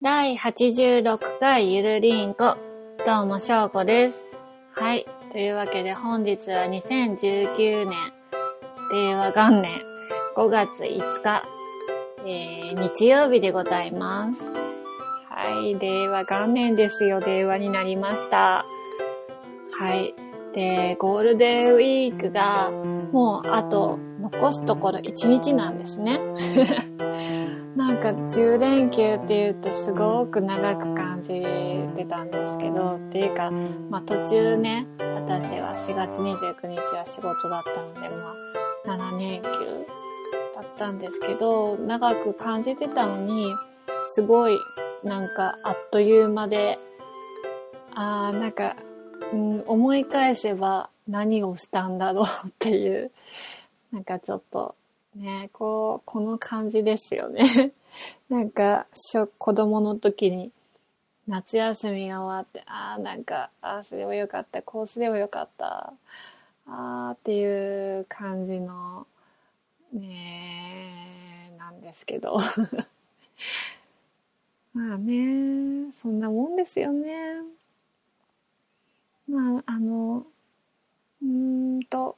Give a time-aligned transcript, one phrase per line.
[0.00, 2.56] 第86回ゆるりんこ。
[3.04, 4.28] どうも、しょうこです。
[4.70, 5.04] はい。
[5.32, 7.96] というわけで本日は2019年、
[8.92, 9.72] 令和元年
[10.36, 11.42] 5月5日、
[12.24, 14.46] えー、日曜日でございます。
[15.30, 15.76] はい。
[15.76, 17.18] 令和元年ですよ。
[17.18, 18.64] 令和になりました。
[19.80, 20.14] はい。
[20.52, 26.20] で、ゴールデンウィークがもうあと残すところ1日なんですね。
[27.76, 31.28] なんか10連休って言うとすごく長く感じ
[31.96, 33.50] てたんですけど、っていうか、
[33.90, 38.00] まあ途中ね、私は4月29日は仕事だったので、
[38.84, 39.48] まあ7連休
[40.54, 43.54] だったんですけど、長く感じてたのに、
[44.10, 44.58] すごい
[45.04, 46.78] なんかあっという間で、
[47.94, 48.76] あーなんか、
[49.32, 53.10] うん、思い返せば何をしたんだろうっていう、
[53.92, 54.74] なんかちょっと
[55.14, 57.72] ね、こう、この感じですよね。
[58.28, 60.52] なんか、しょ子供の時に、
[61.26, 65.92] 夏休みが終わって、ああ、なんか、ああすればよかった、こうすればよかった、
[66.66, 69.06] ああっていう感じの、
[69.92, 72.38] ねなんですけど。
[74.74, 77.42] まあね、そんなもんですよね。
[79.28, 80.26] まあ、あの、
[81.22, 82.16] うんと、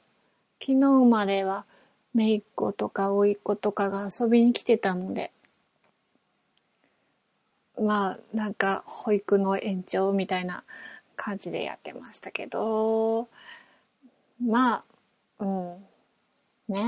[0.59, 1.65] 昨日までは、
[2.13, 5.31] 姪っ子とか甥っ子とかが遊びに来てたので、
[7.79, 10.63] まあ、なんか、保育の延長みたいな
[11.15, 13.27] 感じでやってましたけど、
[14.39, 14.83] ま
[15.39, 15.85] あ、うん。
[16.67, 16.79] ね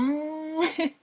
[0.78, 0.86] え。
[0.86, 0.94] ね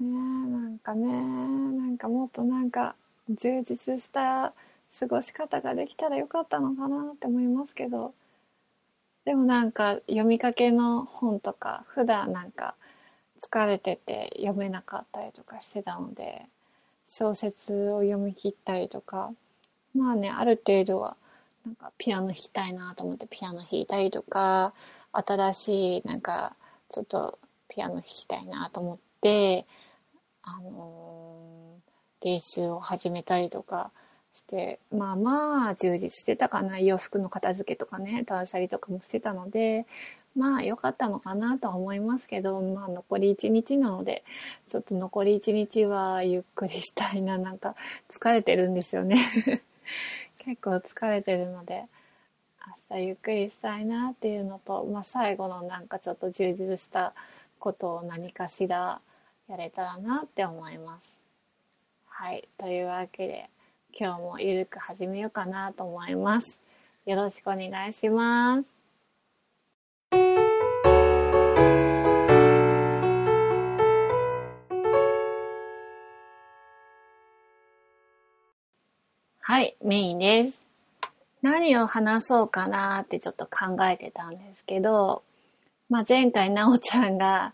[0.00, 2.96] え、なんかね、なんかもっとなんか、
[3.28, 4.52] 充実した
[4.98, 8.14] 過ごし方ができたらよかったのかなって思いますけど、
[9.24, 12.74] でもなんか読みかけの本とか、普段なんか
[13.42, 16.46] 疲れてて読めなかったりとかしてたので、
[17.06, 19.32] 小説を読み切ったりとか、
[19.94, 21.16] まあね、ある程度は、
[21.66, 24.74] なんかピアノ弾きたいなと思ってピアノ弾いたりとか、
[25.12, 26.56] 新しいなんか
[26.88, 29.66] ちょっとピアノ弾きたいなと思って、
[30.42, 31.52] あのー
[32.22, 33.90] 練習を始めたりとか
[34.32, 36.78] して、まあまあ充実してたかな。
[36.78, 39.86] 洋服の片付けとかね、断捨離とかもしてたので、
[40.36, 44.24] まあ良かったのかなとは思いますけど、まあ残り1日なので、
[44.68, 47.38] ちょっと残り1日はゆっくりしたいな。
[47.38, 47.74] なんか
[48.12, 49.62] 疲れてるんですよね。
[50.38, 51.84] 結構疲れてるので、
[52.90, 57.12] 明日ゆっくりしたいなっていうのと、まあ最後のなんかちょっと充実した
[57.58, 59.00] ことを何かしら
[59.48, 61.16] やれたらなって思います。
[62.06, 62.48] はい。
[62.58, 63.50] というわけで、
[63.94, 66.58] 今日もゆるく始めようかなと思います。
[67.04, 68.71] よろしくお願いします。
[79.52, 80.58] はい、メインです。
[81.42, 85.22] 何を話そうかなってちょっと考えてたんですけど、
[85.90, 87.52] まあ、前回なおちゃんが、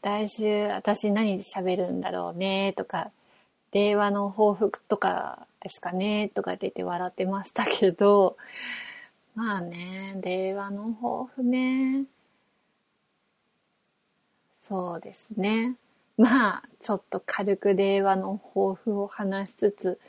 [0.00, 3.10] 来週私何喋るんだろうねとか、
[3.72, 8.38] 令和の抱負とかですかねとかって言って笑ってましたけど、
[9.34, 12.06] まあね、令和の抱負ね。
[14.50, 15.76] そうですね。
[16.16, 20.00] まあ、ちょっと軽く令和の抱負を話しつつ、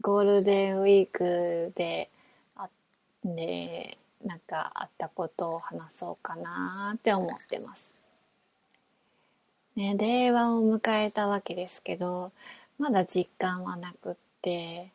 [0.00, 2.10] ゴールデンウィークで、
[2.56, 2.68] あ
[3.24, 7.84] で、なんかあったことを話そうかなって思ってます。
[9.76, 12.32] ね、令和を迎えたわけですけど、
[12.78, 14.90] まだ実感はなくって、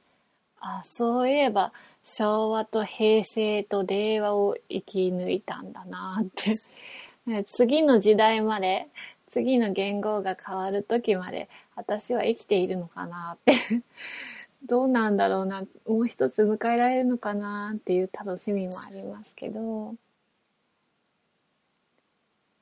[0.60, 1.72] あ、そういえば
[2.04, 6.62] 昭和と平成と令和を生き抜いたんだなって。
[7.26, 8.88] ね次の時代まで、
[9.30, 13.54] 次の言語が変わる時まで私は生きているのかなって。
[14.68, 19.96] どうなんだろうな、もう一つ迎えられるのかなっていう楽しみもありますけど。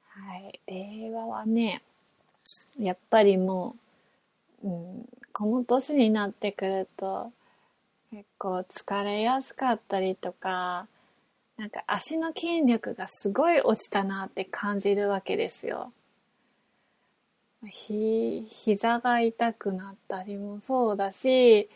[0.09, 0.59] はい。
[0.67, 1.81] 令和はね、
[2.79, 3.75] やっぱりも
[4.63, 7.31] う、うん、この年になってくると、
[8.11, 10.87] 結構疲れやすかったりとか、
[11.57, 15.91] なんか足の筋力がすごい落ちたなって感じるわけですよ。
[17.65, 21.69] ひ、膝が痛くなったりもそうだし、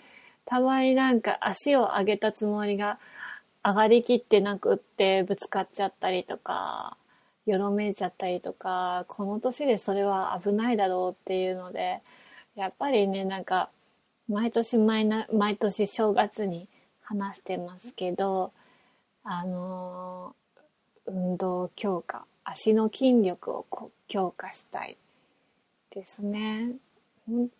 [0.47, 2.99] たまになんか足を上げたつもりが
[3.63, 6.97] 上がりきってなくってぶつかっちゃったりとか、
[7.45, 12.01] よろめいちゃったりとか、この年でそれは危ないだろうっていうので、
[12.55, 13.69] やっぱりね、なんか、
[14.29, 16.67] 毎年毎な、毎年正月に
[17.01, 18.51] 話してますけど、
[19.23, 20.47] あのー
[21.07, 23.65] 運動強化、足の筋力を
[24.07, 24.97] 強化したい
[25.91, 26.73] ですね。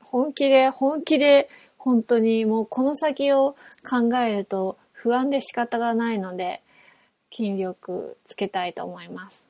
[0.02, 1.50] 本気で、本気で、
[1.88, 3.56] 本当にもうこの先を
[3.90, 6.62] 考えると不安で仕方がないので、
[7.34, 9.42] 筋力つけたいと思います。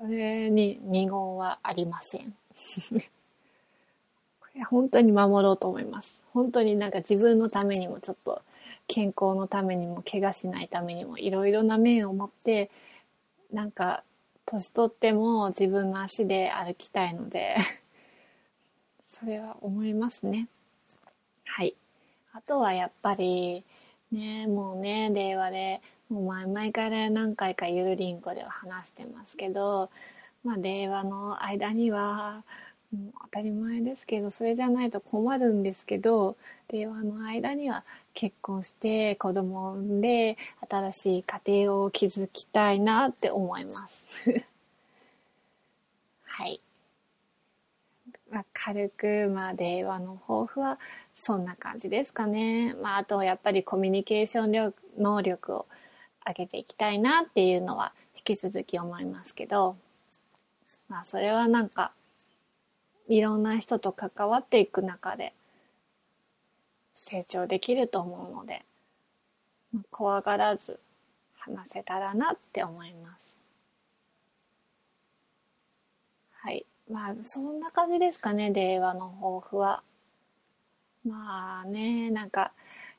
[0.00, 2.34] これに二言はありません。
[2.90, 6.18] これ本当に守ろうと思います。
[6.32, 8.42] 本当になんか自分のためにもちょっと
[8.88, 12.72] 健康のためにも怪我しないためにもいろいろな面を持って
[13.52, 14.02] なんか
[14.46, 17.56] 年取っても自分の足で歩きたいので
[19.06, 20.48] それは思いますね。
[21.48, 21.74] はい。
[22.32, 23.64] あとはやっぱり
[24.12, 29.90] ね、もうね、令和でもう前々から何回かゆるりんこでは話してますけど、
[30.44, 32.44] まあ、令和の間には、
[32.92, 36.36] もう当たり前ですけど、それじゃないと困るんですけど、
[36.70, 37.84] 令和の間には
[38.14, 40.36] 結婚して子供を産んで
[40.70, 44.04] 新しい家庭を築きたいなって思います。
[46.24, 46.60] はい。
[48.30, 50.78] まあ、軽く、まあ、令和の抱負は
[51.20, 52.74] そんな感じですかね。
[52.74, 55.66] まあ、あとやっぱりコミュニケーション能力を
[56.24, 59.76] 上げていきたいなっていうのは引き続き思いますけど、
[60.88, 61.92] まあそれはなんか、
[63.08, 65.34] いろんな人と関わっていく中で
[66.94, 68.64] 成長できると思うので、
[69.90, 70.78] 怖がらず
[71.36, 73.36] 話せたらなって思います。
[76.30, 76.64] はい。
[76.88, 79.82] まあ、そんな感じですかね、令和の抱負は。
[81.08, 82.52] まあね、なんか、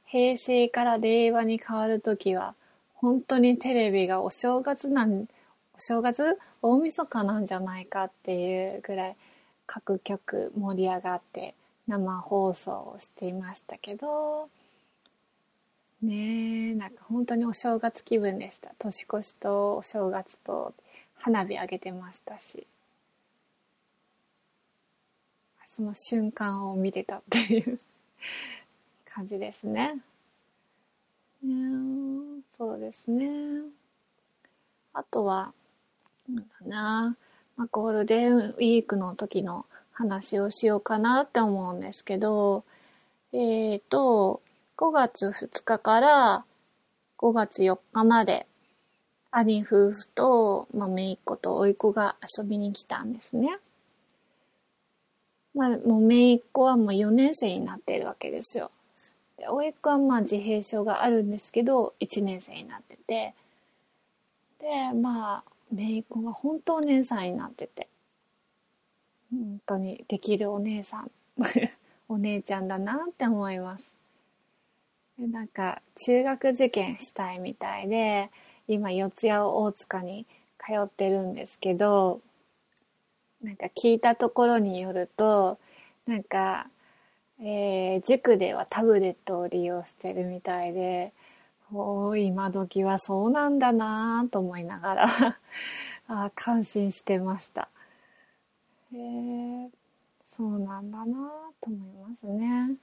[0.06, 2.56] 平成から令和に変わるときは、
[2.96, 5.28] 本当にテレビがお正月なん、
[5.76, 6.38] お正月？
[6.62, 9.16] 大晦日なんじゃないかっていうぐらい
[9.66, 11.54] 各局盛り上がって
[11.88, 14.50] 生放送をしていましたけど、
[16.02, 18.72] ねえ、なんか本当にお正月気分でした。
[18.80, 20.74] 年越しとお正月と
[21.16, 22.66] 花火上げてましたし。
[25.72, 27.80] その瞬間を見てたっていう
[29.06, 29.96] 感じですね。
[31.44, 33.28] ねそうですね。
[34.94, 35.54] あとは、
[36.28, 37.18] なんだな、
[37.56, 42.64] まあ、ゴールデンウィークの時の話をしようかなって思うんですけど、
[43.34, 44.42] えっ、ー、と、
[44.78, 46.46] 5月2日から
[47.18, 48.48] 5月4日まで、
[49.32, 53.60] 兄夫婦と、まあ、姪っ子と甥っ子が遊びに来たんですね。
[55.56, 58.72] まあ、もう姪っ子はもう4年生になっているわけですよ。
[59.38, 63.34] で甥っ子はまあ自閉症があるんですけど1年生になってて。
[64.60, 67.88] でまあ姪っ子が本当お姉さんになってて。
[69.32, 71.12] 本当にできるお姉さん。
[72.10, 73.92] お姉ちゃんだなって思います。
[75.20, 78.32] でなんか中学受験したいみたいで
[78.68, 80.26] 今四谷大塚に
[80.58, 82.22] 通ってるんですけど
[83.44, 85.60] なんか聞いたところによると
[86.06, 86.68] なんか
[87.42, 91.14] えー、塾ではタブレットを利用してるみたいで、
[91.74, 95.08] お今時はそうなんだなと思いながら
[96.10, 97.70] あ感心してました。
[98.94, 99.70] へえ
[100.26, 101.32] そうなんだな
[101.62, 102.76] と思いますね。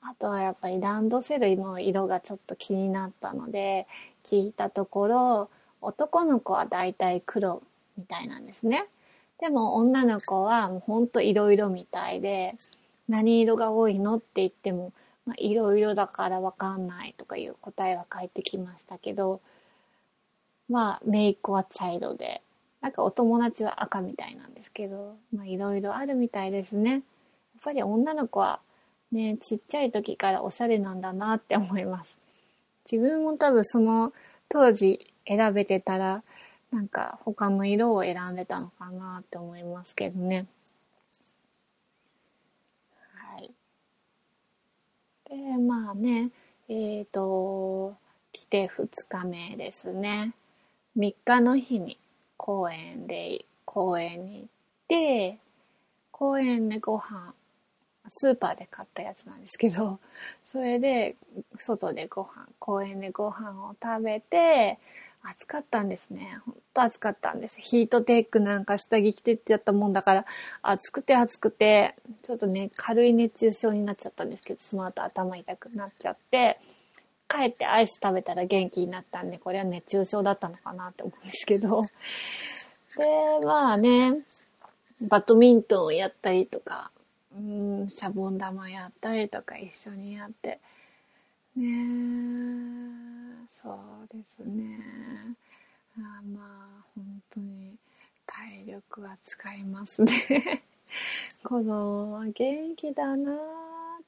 [0.00, 3.86] あとはやっぱりランドセルの色がちょっと気になったので、
[4.24, 5.50] 聞いたところ、
[5.82, 7.62] 男の子はだいたい黒
[7.98, 8.86] みたいなんですね。
[9.40, 12.56] でも女の子はもうほんと色々みたいで、
[13.08, 14.92] 何色が多いのって言っても、
[15.26, 19.40] まあ、いろいろだからわかんないとかいう答えは返ってきましたけど、
[20.68, 22.42] まあ、姪っ子は茶色で、
[22.80, 26.92] なんかお友達は赤みたいなんですけど、まあいろいろあるみたいですね。
[26.92, 27.02] やっ
[27.64, 28.60] ぱり女の子は
[29.10, 32.16] ね、ちっちゃい時からおしゃれなんだなって思います。
[32.90, 34.12] 自分も多分その
[34.48, 36.22] 当時選べてたら、
[36.70, 40.46] なんか他の色を選んでたのかなって思いますけどね。
[43.14, 43.50] はい
[45.30, 46.30] で、まあね、
[46.68, 47.96] えっ、ー、と、
[48.32, 50.34] 来て2日目ですね。
[50.96, 51.98] 3日の日に
[52.36, 54.46] 公園で、公園に行っ
[54.88, 55.38] て、
[56.10, 57.34] 公園でご飯、
[58.08, 59.98] スーパーで買ったやつなんですけど、
[60.44, 61.16] それで
[61.56, 64.78] 外でご飯、公園でご飯を食べて、
[65.22, 66.38] 暑かったんですね。
[66.44, 67.60] ほんと暑かったんです。
[67.60, 70.26] ヒートテックなんか下着着てっちゃったもんだから、
[70.62, 76.58] 暑くて暑くて、ちょっとね、軽い熱中症になっちゃったんですけど、その後頭痛くなっちゃって、
[77.28, 81.84] 帰ってアイス食べたら元気になったんで、これは熱中症だったのかなって思うんですけど。
[82.96, 84.22] で、まあね、
[85.00, 86.90] バドミントンをやったりとか、
[87.36, 90.58] うん、シャボン玉やったりとか一緒にやって、
[91.56, 94.78] ねそうですね
[95.96, 96.40] あま
[96.80, 97.74] あ本当に
[98.26, 100.62] 体力は使いますね
[101.42, 103.36] 子供は元気だなっ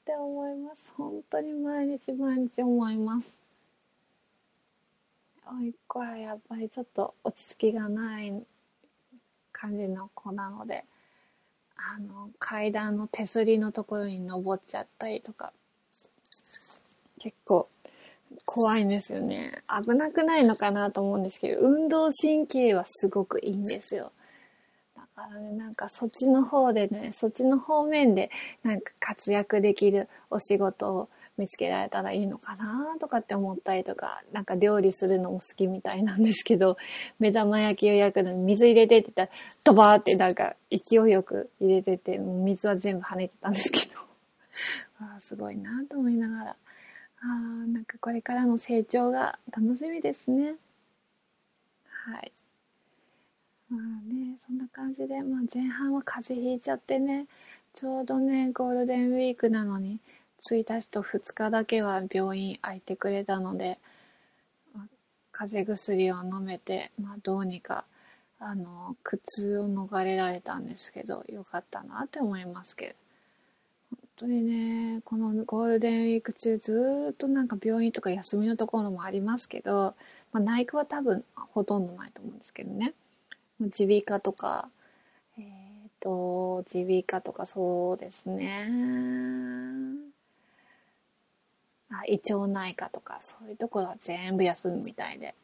[0.05, 0.93] て思います。
[0.97, 3.37] 本当に毎日毎日思います。
[5.47, 8.43] おいっ子はやっぱりちょっと落ち着きがない
[9.53, 10.85] 感じの子なので、
[11.77, 15.53] あの、階段の手すりのところに登っちゃったりとか、
[17.19, 17.69] 結構
[18.45, 19.63] 怖いんですよね。
[19.69, 24.13] 危なくないのかなと思うんですけど、運動神経はすごくいいんですよ。
[24.97, 28.31] だからね、なんかそっちの方でね、そっちの方面で
[28.63, 31.09] なんか活躍できるお仕事を
[31.41, 36.77] 見つけられたらいいのかなとかって思ったりとか、なんか料理するのも好きみたいなんですけど、
[37.19, 44.01] 目玉焼きを焼くのに水入れてって言ったら、ドバーってなんか勢いよく入れてて、水は全部跳ねてたんですけど、
[45.01, 46.57] あすごいなと思いながら。
[47.21, 50.57] あなんかこれからの成長が楽しみですね。
[52.05, 52.33] はい。
[53.69, 53.81] まあ
[54.13, 57.27] ね、そんな感じで、まあ前半は風邪ひいちゃってね、
[57.75, 60.01] ちょうどね、ゴールデンウィークなのに、
[60.41, 63.79] 1日と2日だけは病院空いてくれたので、
[65.33, 67.85] 風邪薬を飲めて、まあどうにか、
[68.39, 73.10] あの、苦痛を逃れられたんですけど、よかったなって思いますけど。
[74.21, 79.95] 当にね、このゴールデンウィーク中ずっとなんか病院とか休みのところもありますけど、
[80.33, 82.93] まあ、内科は多分ほとんどないと思うんですけどね。
[83.59, 84.69] 耳鼻科とか、
[85.39, 85.49] えっ、ー、
[86.01, 88.69] と、耳鼻科とかそうですね。
[91.91, 95.35] あ、胃腸内科とかそういうところは全部休むみたいで。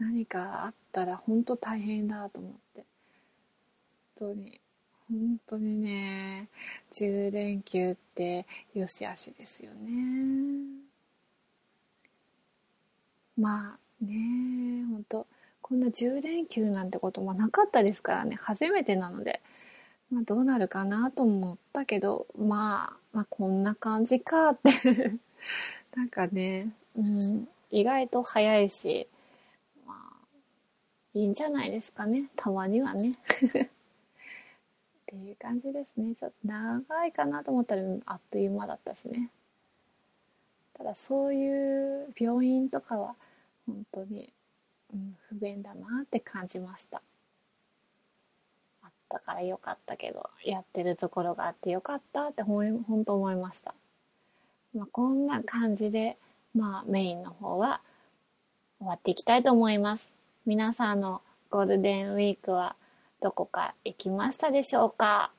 [0.00, 2.84] 何かあったら本当大変だと思って。
[4.18, 4.60] 本当に
[5.10, 6.48] 本当にね、
[6.92, 10.88] 10連休ってよしあしですよね。
[13.38, 15.26] まあね、本当
[15.62, 19.40] こんな10連休なんてこともなかったですからね、初めてなので、
[20.10, 25.12] まあどうなるかなと思ったけど、まあ、まあこんな感じかって
[25.96, 29.06] なんかね、うん、意外と早いし、
[29.86, 30.26] まあ、
[31.14, 33.14] いいんじゃないですかね、たまにはね。
[35.08, 36.14] っていう感じですね。
[36.20, 39.30] ちょっと長いかなと思ったらあっという間だったしね。
[40.76, 43.14] ただそういう病院とかは
[43.66, 44.30] 本当に、
[44.92, 47.00] うん、不便だなって感じました。
[48.82, 53.74] あったからよかったけど、やってるところがあってよかったってほん本当思いました。
[54.74, 56.18] まあ、こんな感じで、
[56.54, 57.80] まあメインの方は
[58.78, 60.10] 終わっていきたいと思います。
[60.44, 62.76] 皆さんのゴールデンウィークは
[63.20, 65.32] どこか行きましたでしょうか？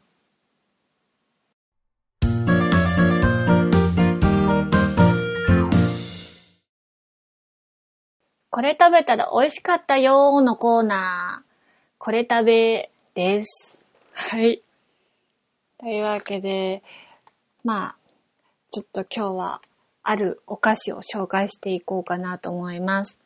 [8.51, 11.49] これ食べたら美味しかったよーのコーナー。
[11.97, 13.85] これ食べです。
[14.11, 14.61] はい。
[15.77, 16.83] というわけで、
[17.63, 17.95] まあ、
[18.71, 19.61] ちょっと今日は
[20.03, 23.18] あるお菓子を紹介していこうかなと思います。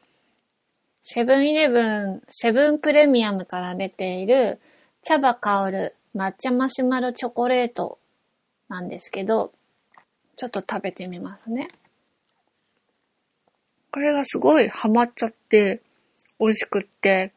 [1.06, 4.62] セブンイレブン、セブンプレミアムから出ている
[5.04, 8.00] 茶葉香る抹茶マシュマロチョコレート
[8.70, 9.52] なんですけど、
[10.38, 11.68] ちょっと食べてみますね。
[13.92, 15.82] これがすごいハマっちゃって
[16.40, 17.34] 美味しくって、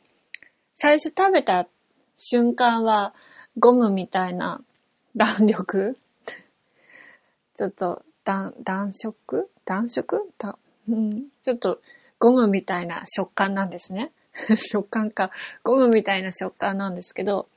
[0.74, 1.66] 最初食べた
[2.16, 3.14] 瞬間は
[3.58, 4.60] ゴムみたいな
[5.16, 5.98] 弾力。
[7.58, 9.50] ちょっと弾、弾色？
[9.64, 10.28] 弾色？
[10.88, 11.80] うん、ちょっと
[12.18, 14.12] ゴムみたいな食感なんですね。
[14.56, 15.30] 食感か。
[15.62, 17.48] ゴムみたいな食感なんですけど、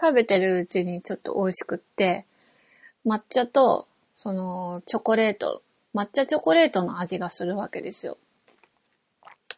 [0.00, 2.26] 食べてるうちにちょっと美味しくって、
[3.06, 5.62] 抹茶と、その、チョコレート、
[5.94, 8.18] 抹茶チョコレートの味がするわけですよ。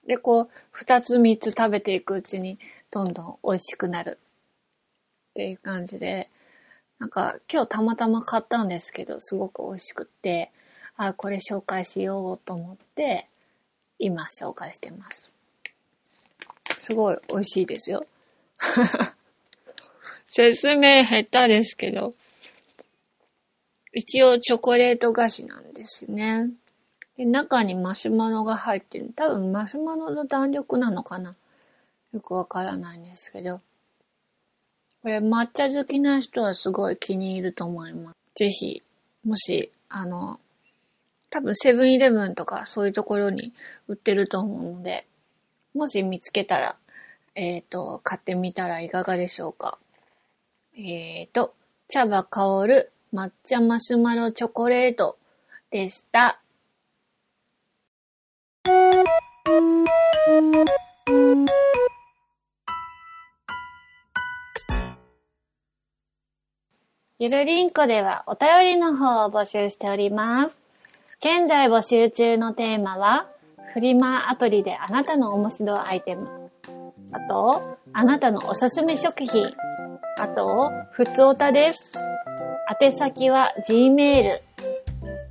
[0.07, 2.59] で、こう、二つ三つ食べていくうちに、
[2.91, 4.19] どんどん美味しくなる。
[5.31, 6.31] っていう感じで、
[6.99, 10.53] なんか、今日たまたま買ったんですけど、すごく美味しくって、
[10.97, 13.29] あ、これ紹介しようと思って、
[13.99, 15.33] 今紹介してます。
[16.81, 18.07] すごい美味しいですよ。
[20.27, 22.15] 説明下手ですけど。
[23.93, 26.51] 一応チョコレート菓子なんですね。
[27.17, 29.11] で中にマシュマロが入ってる。
[29.17, 31.35] 多分マシュマロの弾力なのかな
[32.13, 33.61] よくわからないんですけど。
[35.03, 38.17] これ抹茶好きな人はすごい気に入ると思います。
[38.35, 38.83] ぜひ、
[39.25, 40.41] もし、あの、
[41.37, 43.53] 多分セブンイレブンとかそういうところに
[43.89, 45.07] 売ってると思うので、
[45.75, 46.77] もし見つけたら、
[47.35, 49.77] えっ、ー、と、買ってみたらいかがでしょうか。
[50.75, 51.53] えっ、ー、と、
[51.89, 55.19] 茶葉香る抹茶マシュマロチョコレート
[55.71, 56.41] でした。
[67.19, 70.66] ゆるりんこではお便りの方を募集しております。
[71.19, 73.27] 現在募集中のテーマは、
[73.73, 76.51] フリマアプリであなたの面白いアイテム。
[77.11, 79.51] あと、あなたのおすすめ食品。
[80.19, 81.91] あと、ふつおたです。
[82.83, 84.41] 宛先は gmail、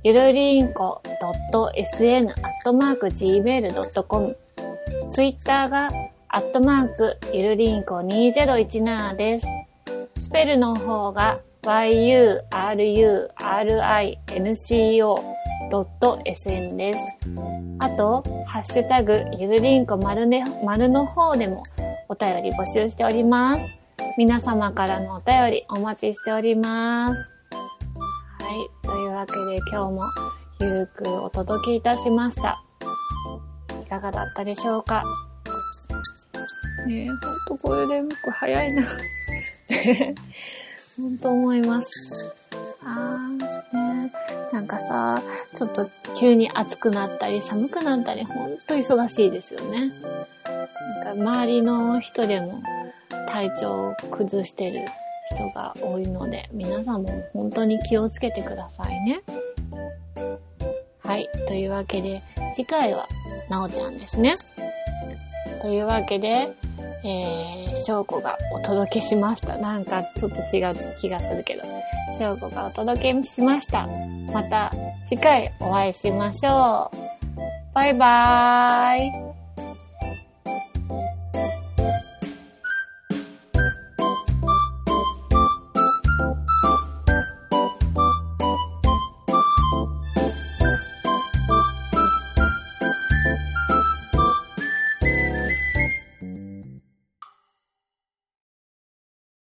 [0.02, 4.36] ゆるりんこ .sn アットマーク gmail.com。
[5.12, 5.88] ツイッターが
[6.26, 9.46] アットマークゆるりんこ2017です。
[10.18, 12.40] スペルの方が yururinco
[15.70, 16.98] yurinco.sn です。
[17.78, 21.62] あと、ハッシュタグゆるりんこ丸ね、丸の方でも
[22.08, 23.66] お便り募集しております。
[24.16, 27.20] 皆様からのお便りお待ちしております。
[27.20, 28.86] はい。
[28.86, 30.02] というわけで今日も
[30.60, 32.62] ゆるくお届けいたしました。
[33.82, 35.02] いかがだったでしょうか？
[36.86, 38.82] ねえ、ほんとゴールデンウィーク早いな。
[40.96, 41.90] ほんと思います。
[42.82, 44.12] あーね
[44.52, 45.22] なんかさ、
[45.54, 49.92] ちょっと急に暑くなったり寒くなったりほんと忙しいですよね。
[50.44, 52.62] なんか周りの人でも
[53.28, 54.86] 体調を崩してる
[55.34, 59.22] 人が多いので、皆さんも本当に気をつけてくださいね。
[60.98, 61.28] はい。
[61.46, 62.22] というわけで、
[62.54, 63.06] 次回は
[63.48, 64.36] なおちゃんですね。
[65.60, 66.48] というわけで、
[67.06, 69.56] えー、翔子がお届けしました。
[69.58, 71.62] なんかちょっと違う気がするけど、
[72.18, 73.86] 翔子がお届けしました。
[74.32, 74.72] また
[75.06, 76.96] 次回お会いしましょう。
[77.74, 79.25] バイバーイ。